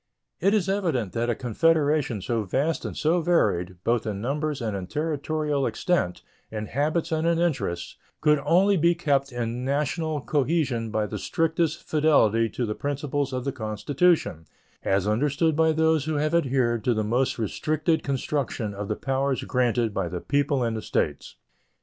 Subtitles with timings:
[0.39, 4.75] It is evident that a confederation so vast and so varied, both in numbers and
[4.75, 10.89] in territorial extent, in habits and in interests, could only be kept in national cohesion
[10.89, 14.47] by the strictest fidelity to the principles of the Constitution
[14.81, 19.43] as understood by those who have adhered to the most restricted construction of the powers
[19.43, 21.35] granted by the people and the States.